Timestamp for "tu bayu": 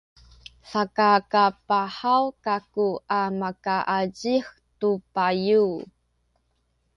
4.79-5.67